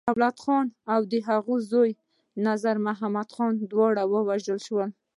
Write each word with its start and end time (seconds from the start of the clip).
دولت 0.09 0.35
خان 0.43 0.65
او 0.93 1.01
د 1.11 1.13
هغه 1.27 1.55
زوی 1.71 1.91
نظرمحمد 2.47 3.29
خان، 3.35 3.53
دواړه 3.71 4.03
يې 4.11 4.11
ووژل. 4.11 4.89